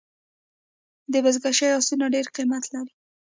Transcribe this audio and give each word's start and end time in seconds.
د 1.11 1.13
بزکشۍ 1.25 1.67
آسونه 1.77 2.05
ډېر 2.13 2.27
قیمت 2.35 2.63
لري. 2.73 2.93